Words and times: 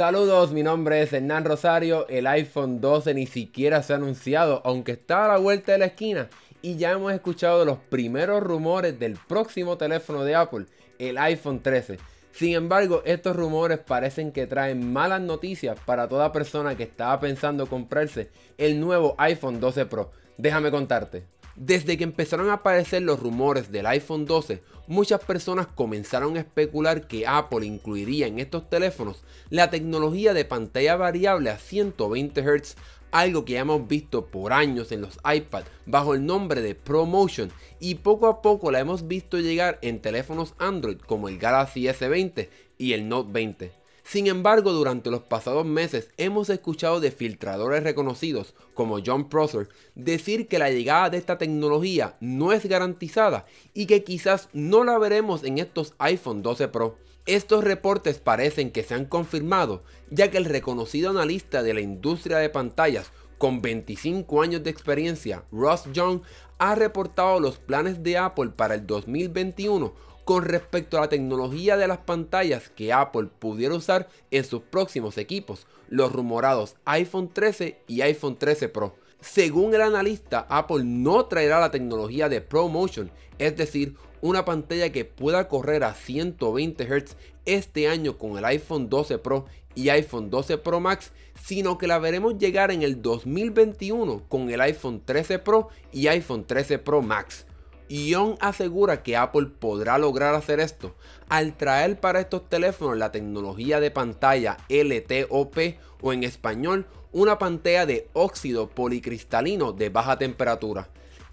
Saludos, 0.00 0.52
mi 0.52 0.62
nombre 0.62 1.02
es 1.02 1.12
Hernán 1.12 1.44
Rosario. 1.44 2.08
El 2.08 2.26
iPhone 2.26 2.80
12 2.80 3.12
ni 3.12 3.26
siquiera 3.26 3.82
se 3.82 3.92
ha 3.92 3.96
anunciado, 3.96 4.62
aunque 4.64 4.92
está 4.92 5.26
a 5.26 5.28
la 5.28 5.36
vuelta 5.36 5.72
de 5.72 5.78
la 5.78 5.84
esquina. 5.84 6.30
Y 6.62 6.76
ya 6.78 6.92
hemos 6.92 7.12
escuchado 7.12 7.66
los 7.66 7.76
primeros 7.76 8.42
rumores 8.42 8.98
del 8.98 9.18
próximo 9.28 9.76
teléfono 9.76 10.24
de 10.24 10.34
Apple, 10.34 10.64
el 10.98 11.18
iPhone 11.18 11.60
13. 11.60 11.98
Sin 12.32 12.54
embargo, 12.54 13.02
estos 13.04 13.36
rumores 13.36 13.78
parecen 13.80 14.32
que 14.32 14.46
traen 14.46 14.90
malas 14.90 15.20
noticias 15.20 15.78
para 15.84 16.08
toda 16.08 16.32
persona 16.32 16.78
que 16.78 16.84
estaba 16.84 17.20
pensando 17.20 17.66
comprarse 17.66 18.30
el 18.56 18.80
nuevo 18.80 19.14
iPhone 19.18 19.60
12 19.60 19.84
Pro. 19.84 20.12
Déjame 20.38 20.70
contarte. 20.70 21.24
Desde 21.56 21.98
que 21.98 22.04
empezaron 22.04 22.48
a 22.48 22.54
aparecer 22.54 23.02
los 23.02 23.20
rumores 23.20 23.70
del 23.70 23.86
iPhone 23.86 24.24
12, 24.24 24.62
muchas 24.86 25.20
personas 25.20 25.66
comenzaron 25.66 26.36
a 26.36 26.40
especular 26.40 27.06
que 27.06 27.26
Apple 27.26 27.66
incluiría 27.66 28.26
en 28.26 28.38
estos 28.38 28.70
teléfonos 28.70 29.22
la 29.50 29.70
tecnología 29.70 30.32
de 30.32 30.44
pantalla 30.44 30.96
variable 30.96 31.50
a 31.50 31.58
120 31.58 32.42
Hz, 32.42 32.76
algo 33.10 33.44
que 33.44 33.54
ya 33.54 33.60
hemos 33.60 33.86
visto 33.88 34.26
por 34.26 34.52
años 34.52 34.92
en 34.92 35.00
los 35.00 35.18
iPad 35.24 35.64
bajo 35.86 36.14
el 36.14 36.24
nombre 36.24 36.62
de 36.62 36.74
ProMotion 36.74 37.50
y 37.80 37.96
poco 37.96 38.28
a 38.28 38.40
poco 38.40 38.70
la 38.70 38.80
hemos 38.80 39.08
visto 39.08 39.38
llegar 39.38 39.78
en 39.82 40.00
teléfonos 40.00 40.54
Android 40.58 40.98
como 40.98 41.28
el 41.28 41.38
Galaxy 41.38 41.84
S20 41.84 42.48
y 42.78 42.92
el 42.92 43.08
Note 43.08 43.30
20. 43.32 43.79
Sin 44.10 44.26
embargo, 44.26 44.72
durante 44.72 45.08
los 45.08 45.20
pasados 45.20 45.64
meses 45.64 46.10
hemos 46.16 46.50
escuchado 46.50 46.98
de 46.98 47.12
filtradores 47.12 47.84
reconocidos 47.84 48.56
como 48.74 48.98
John 49.06 49.28
Prosser 49.28 49.68
decir 49.94 50.48
que 50.48 50.58
la 50.58 50.68
llegada 50.68 51.10
de 51.10 51.18
esta 51.18 51.38
tecnología 51.38 52.16
no 52.18 52.52
es 52.52 52.66
garantizada 52.66 53.46
y 53.72 53.86
que 53.86 54.02
quizás 54.02 54.48
no 54.52 54.82
la 54.82 54.98
veremos 54.98 55.44
en 55.44 55.58
estos 55.58 55.94
iPhone 55.98 56.42
12 56.42 56.66
Pro. 56.66 56.98
Estos 57.24 57.62
reportes 57.62 58.18
parecen 58.18 58.72
que 58.72 58.82
se 58.82 58.94
han 58.94 59.04
confirmado, 59.04 59.84
ya 60.10 60.28
que 60.28 60.38
el 60.38 60.44
reconocido 60.44 61.10
analista 61.10 61.62
de 61.62 61.74
la 61.74 61.80
industria 61.80 62.38
de 62.38 62.48
pantallas 62.48 63.12
con 63.40 63.62
25 63.62 64.42
años 64.42 64.62
de 64.62 64.68
experiencia, 64.68 65.44
Ross 65.50 65.84
Young, 65.94 66.20
ha 66.58 66.74
reportado 66.74 67.40
los 67.40 67.56
planes 67.56 68.02
de 68.02 68.18
Apple 68.18 68.50
para 68.54 68.74
el 68.74 68.86
2021 68.86 69.94
con 70.26 70.44
respecto 70.44 70.98
a 70.98 71.00
la 71.00 71.08
tecnología 71.08 71.78
de 71.78 71.88
las 71.88 72.00
pantallas 72.00 72.68
que 72.68 72.92
Apple 72.92 73.30
pudiera 73.38 73.74
usar 73.74 74.10
en 74.30 74.44
sus 74.44 74.60
próximos 74.60 75.16
equipos, 75.16 75.66
los 75.88 76.12
rumorados 76.12 76.76
iPhone 76.84 77.30
13 77.32 77.80
y 77.88 78.02
iPhone 78.02 78.36
13 78.36 78.68
Pro. 78.68 78.94
Según 79.22 79.74
el 79.74 79.80
analista, 79.80 80.46
Apple 80.50 80.84
no 80.84 81.24
traerá 81.24 81.60
la 81.60 81.70
tecnología 81.70 82.28
de 82.28 82.42
ProMotion, 82.42 83.10
es 83.38 83.56
decir, 83.56 83.96
una 84.20 84.44
pantalla 84.44 84.90
que 84.90 85.04
pueda 85.04 85.48
correr 85.48 85.84
a 85.84 85.94
120 85.94 86.84
Hz 86.84 87.16
este 87.44 87.88
año 87.88 88.18
con 88.18 88.38
el 88.38 88.44
iPhone 88.44 88.88
12 88.88 89.18
Pro 89.18 89.46
y 89.74 89.88
iPhone 89.88 90.30
12 90.30 90.58
Pro 90.58 90.80
Max, 90.80 91.12
sino 91.42 91.78
que 91.78 91.86
la 91.86 91.98
veremos 91.98 92.38
llegar 92.38 92.70
en 92.70 92.82
el 92.82 93.00
2021 93.02 94.24
con 94.28 94.50
el 94.50 94.60
iPhone 94.60 95.02
13 95.04 95.38
Pro 95.38 95.68
y 95.92 96.08
iPhone 96.08 96.44
13 96.44 96.78
Pro 96.78 97.02
Max. 97.02 97.46
Ion 97.88 98.36
asegura 98.40 99.02
que 99.02 99.16
Apple 99.16 99.46
podrá 99.46 99.98
lograr 99.98 100.34
hacer 100.36 100.60
esto 100.60 100.94
al 101.28 101.56
traer 101.56 101.98
para 101.98 102.20
estos 102.20 102.48
teléfonos 102.48 102.96
la 102.96 103.10
tecnología 103.10 103.80
de 103.80 103.90
pantalla 103.90 104.58
LTOP 104.68 105.58
o 106.00 106.12
en 106.12 106.22
español 106.22 106.86
una 107.12 107.38
pantalla 107.38 107.86
de 107.86 108.08
óxido 108.12 108.68
policristalino 108.68 109.72
de 109.72 109.88
baja 109.88 110.18
temperatura. 110.18 110.88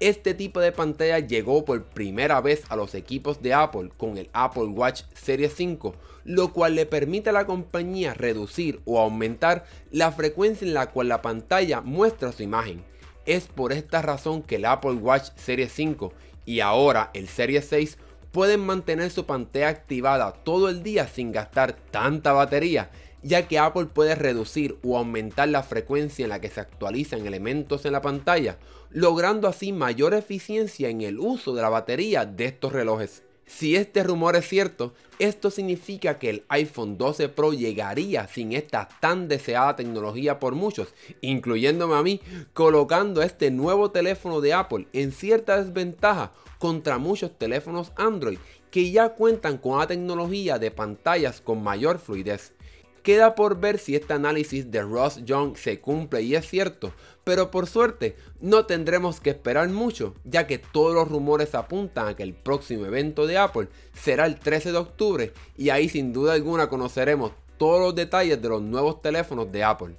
Este 0.00 0.32
tipo 0.32 0.60
de 0.60 0.72
pantalla 0.72 1.18
llegó 1.18 1.66
por 1.66 1.84
primera 1.84 2.40
vez 2.40 2.62
a 2.70 2.76
los 2.76 2.94
equipos 2.94 3.42
de 3.42 3.52
Apple 3.52 3.90
con 3.98 4.16
el 4.16 4.30
Apple 4.32 4.64
Watch 4.64 5.02
Series 5.12 5.52
5, 5.54 5.94
lo 6.24 6.54
cual 6.54 6.74
le 6.74 6.86
permite 6.86 7.28
a 7.28 7.34
la 7.34 7.44
compañía 7.44 8.14
reducir 8.14 8.80
o 8.86 8.98
aumentar 8.98 9.66
la 9.90 10.10
frecuencia 10.10 10.66
en 10.66 10.72
la 10.72 10.86
cual 10.90 11.08
la 11.08 11.20
pantalla 11.20 11.82
muestra 11.82 12.32
su 12.32 12.42
imagen. 12.42 12.82
Es 13.26 13.46
por 13.46 13.74
esta 13.74 14.00
razón 14.00 14.42
que 14.42 14.56
el 14.56 14.64
Apple 14.64 14.92
Watch 14.92 15.32
Series 15.36 15.70
5 15.72 16.14
y 16.46 16.60
ahora 16.60 17.10
el 17.12 17.28
Series 17.28 17.66
6 17.66 17.98
pueden 18.32 18.60
mantener 18.60 19.10
su 19.10 19.26
pantalla 19.26 19.68
activada 19.68 20.32
todo 20.32 20.70
el 20.70 20.82
día 20.82 21.08
sin 21.08 21.30
gastar 21.30 21.76
tanta 21.90 22.32
batería, 22.32 22.90
ya 23.22 23.48
que 23.48 23.58
Apple 23.58 23.86
puede 23.86 24.14
reducir 24.14 24.78
o 24.82 24.96
aumentar 24.96 25.48
la 25.48 25.62
frecuencia 25.62 26.24
en 26.24 26.30
la 26.30 26.40
que 26.40 26.50
se 26.50 26.60
actualizan 26.60 27.26
elementos 27.26 27.84
en 27.84 27.92
la 27.92 28.02
pantalla, 28.02 28.58
logrando 28.90 29.48
así 29.48 29.72
mayor 29.72 30.14
eficiencia 30.14 30.88
en 30.88 31.00
el 31.02 31.18
uso 31.18 31.54
de 31.54 31.62
la 31.62 31.68
batería 31.68 32.24
de 32.26 32.46
estos 32.46 32.72
relojes. 32.72 33.22
Si 33.46 33.74
este 33.74 34.04
rumor 34.04 34.36
es 34.36 34.48
cierto, 34.48 34.94
esto 35.18 35.50
significa 35.50 36.20
que 36.20 36.30
el 36.30 36.44
iPhone 36.48 36.96
12 36.96 37.28
Pro 37.30 37.52
llegaría 37.52 38.28
sin 38.28 38.52
esta 38.52 38.88
tan 39.00 39.26
deseada 39.26 39.74
tecnología 39.74 40.38
por 40.38 40.54
muchos, 40.54 40.94
incluyéndome 41.20 41.96
a 41.96 42.02
mí, 42.02 42.20
colocando 42.54 43.22
este 43.22 43.50
nuevo 43.50 43.90
teléfono 43.90 44.40
de 44.40 44.54
Apple 44.54 44.86
en 44.92 45.10
cierta 45.10 45.60
desventaja 45.60 46.32
contra 46.60 46.98
muchos 46.98 47.36
teléfonos 47.36 47.90
Android 47.96 48.38
que 48.70 48.92
ya 48.92 49.10
cuentan 49.10 49.58
con 49.58 49.78
la 49.78 49.86
tecnología 49.88 50.58
de 50.58 50.70
pantallas 50.70 51.40
con 51.40 51.62
mayor 51.62 51.98
fluidez. 51.98 52.52
Queda 53.02 53.34
por 53.34 53.58
ver 53.58 53.78
si 53.78 53.96
este 53.96 54.12
análisis 54.12 54.70
de 54.70 54.82
Ross 54.82 55.24
Young 55.24 55.56
se 55.56 55.80
cumple 55.80 56.20
y 56.20 56.34
es 56.34 56.46
cierto, 56.46 56.92
pero 57.24 57.50
por 57.50 57.66
suerte 57.66 58.16
no 58.40 58.66
tendremos 58.66 59.20
que 59.20 59.30
esperar 59.30 59.68
mucho, 59.70 60.14
ya 60.24 60.46
que 60.46 60.58
todos 60.58 60.94
los 60.94 61.08
rumores 61.08 61.54
apuntan 61.54 62.08
a 62.08 62.14
que 62.14 62.22
el 62.22 62.34
próximo 62.34 62.84
evento 62.84 63.26
de 63.26 63.38
Apple 63.38 63.68
será 63.94 64.26
el 64.26 64.38
13 64.38 64.72
de 64.72 64.78
octubre 64.78 65.32
y 65.56 65.70
ahí 65.70 65.88
sin 65.88 66.12
duda 66.12 66.34
alguna 66.34 66.68
conoceremos 66.68 67.32
todos 67.56 67.80
los 67.80 67.94
detalles 67.94 68.40
de 68.40 68.48
los 68.48 68.60
nuevos 68.60 69.00
teléfonos 69.00 69.50
de 69.50 69.64
Apple. 69.64 69.94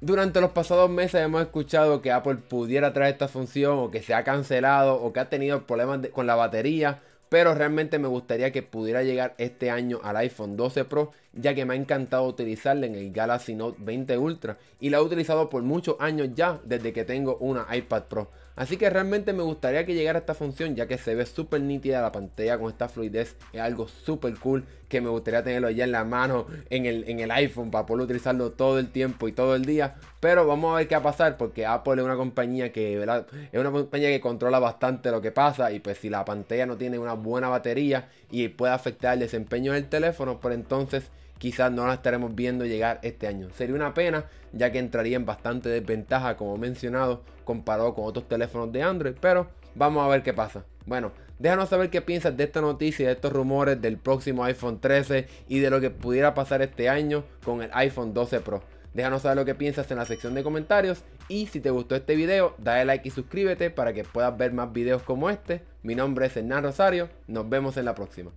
Durante 0.00 0.40
los 0.40 0.52
pasados 0.52 0.88
meses 0.88 1.22
hemos 1.22 1.42
escuchado 1.42 2.00
que 2.00 2.12
Apple 2.12 2.36
pudiera 2.36 2.92
traer 2.92 3.12
esta 3.12 3.28
función 3.28 3.78
o 3.78 3.90
que 3.90 4.02
se 4.02 4.14
ha 4.14 4.24
cancelado 4.24 4.94
o 4.94 5.12
que 5.12 5.20
ha 5.20 5.28
tenido 5.28 5.66
problemas 5.66 6.00
con 6.12 6.26
la 6.26 6.34
batería 6.34 7.02
pero 7.28 7.54
realmente 7.54 7.98
me 7.98 8.08
gustaría 8.08 8.52
que 8.52 8.62
pudiera 8.62 9.02
llegar 9.02 9.34
este 9.38 9.70
año 9.70 10.00
al 10.02 10.16
iPhone 10.16 10.56
12 10.56 10.84
Pro, 10.84 11.12
ya 11.32 11.54
que 11.54 11.64
me 11.64 11.74
ha 11.74 11.76
encantado 11.76 12.24
utilizarla 12.24 12.86
en 12.86 12.94
el 12.94 13.12
Galaxy 13.12 13.54
Note 13.54 13.78
20 13.80 14.18
Ultra 14.18 14.58
y 14.80 14.90
la 14.90 14.98
he 14.98 15.02
utilizado 15.02 15.50
por 15.50 15.62
muchos 15.62 15.96
años 16.00 16.30
ya 16.34 16.60
desde 16.64 16.92
que 16.92 17.04
tengo 17.04 17.36
una 17.38 17.66
iPad 17.74 18.04
Pro. 18.04 18.30
Así 18.56 18.78
que 18.78 18.88
realmente 18.88 19.34
me 19.34 19.42
gustaría 19.42 19.84
que 19.84 19.94
llegara 19.94 20.18
esta 20.18 20.34
función 20.34 20.74
ya 20.74 20.86
que 20.86 20.96
se 20.96 21.14
ve 21.14 21.26
súper 21.26 21.60
nítida 21.60 22.00
la 22.00 22.10
pantalla 22.10 22.58
con 22.58 22.70
esta 22.70 22.88
fluidez. 22.88 23.36
Es 23.52 23.60
algo 23.60 23.86
súper 23.86 24.34
cool 24.38 24.64
que 24.88 25.02
me 25.02 25.10
gustaría 25.10 25.42
tenerlo 25.42 25.68
ya 25.68 25.84
en 25.84 25.92
la 25.92 26.04
mano 26.04 26.46
en 26.70 26.86
el, 26.86 27.04
en 27.06 27.20
el 27.20 27.30
iPhone 27.32 27.70
para 27.70 27.84
poder 27.84 28.04
utilizarlo 28.04 28.52
todo 28.52 28.78
el 28.78 28.88
tiempo 28.88 29.28
y 29.28 29.32
todo 29.32 29.54
el 29.56 29.66
día. 29.66 29.96
Pero 30.20 30.46
vamos 30.46 30.72
a 30.72 30.78
ver 30.78 30.88
qué 30.88 30.94
va 30.94 31.00
a 31.00 31.04
pasar 31.04 31.36
porque 31.36 31.66
Apple 31.66 31.96
es 31.96 32.02
una 32.02 32.16
compañía 32.16 32.72
que 32.72 32.94
es 32.94 33.60
una 33.60 33.70
compañía 33.70 34.08
que 34.08 34.20
controla 34.20 34.58
bastante 34.58 35.10
lo 35.10 35.20
que 35.20 35.32
pasa 35.32 35.70
y 35.70 35.80
pues 35.80 35.98
si 35.98 36.08
la 36.08 36.24
pantalla 36.24 36.64
no 36.64 36.78
tiene 36.78 36.98
una 36.98 37.14
buena 37.16 37.48
batería 37.48 38.08
y 38.30 38.48
puede 38.48 38.72
afectar 38.72 39.14
el 39.14 39.20
desempeño 39.20 39.72
del 39.72 39.88
teléfono, 39.88 40.40
pues 40.40 40.54
entonces 40.54 41.10
quizás 41.38 41.70
no 41.72 41.86
la 41.86 41.94
estaremos 41.94 42.34
viendo 42.34 42.64
llegar 42.64 43.00
este 43.02 43.26
año. 43.26 43.48
Sería 43.50 43.74
una 43.74 43.94
pena, 43.94 44.24
ya 44.52 44.72
que 44.72 44.78
entraría 44.78 45.16
en 45.16 45.26
bastante 45.26 45.68
desventaja, 45.68 46.36
como 46.36 46.56
mencionado, 46.56 47.22
comparado 47.44 47.94
con 47.94 48.04
otros 48.06 48.28
teléfonos 48.28 48.72
de 48.72 48.82
Android, 48.82 49.14
pero 49.20 49.48
vamos 49.74 50.04
a 50.04 50.08
ver 50.08 50.22
qué 50.22 50.32
pasa. 50.32 50.64
Bueno, 50.86 51.12
déjanos 51.38 51.68
saber 51.68 51.90
qué 51.90 52.00
piensas 52.00 52.36
de 52.36 52.44
esta 52.44 52.60
noticia, 52.60 53.06
de 53.06 53.12
estos 53.12 53.32
rumores 53.32 53.80
del 53.80 53.98
próximo 53.98 54.44
iPhone 54.44 54.80
13 54.80 55.26
y 55.48 55.58
de 55.58 55.70
lo 55.70 55.80
que 55.80 55.90
pudiera 55.90 56.34
pasar 56.34 56.62
este 56.62 56.88
año 56.88 57.24
con 57.44 57.62
el 57.62 57.70
iPhone 57.72 58.14
12 58.14 58.40
Pro. 58.40 58.62
Déjanos 58.96 59.20
saber 59.20 59.36
lo 59.36 59.44
que 59.44 59.54
piensas 59.54 59.90
en 59.90 59.98
la 59.98 60.06
sección 60.06 60.32
de 60.32 60.42
comentarios 60.42 61.02
y 61.28 61.48
si 61.48 61.60
te 61.60 61.68
gustó 61.68 61.96
este 61.96 62.16
video, 62.16 62.54
dale 62.56 62.86
like 62.86 63.06
y 63.06 63.10
suscríbete 63.10 63.68
para 63.68 63.92
que 63.92 64.04
puedas 64.04 64.34
ver 64.38 64.54
más 64.54 64.72
videos 64.72 65.02
como 65.02 65.28
este. 65.28 65.60
Mi 65.82 65.94
nombre 65.94 66.24
es 66.24 66.36
Hernán 66.38 66.64
Rosario, 66.64 67.10
nos 67.26 67.46
vemos 67.46 67.76
en 67.76 67.84
la 67.84 67.94
próxima. 67.94 68.30